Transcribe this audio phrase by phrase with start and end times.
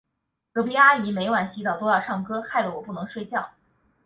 [0.51, 3.51] 隔壁阿姨每晚洗澡都要唱歌，害得我不能睡觉。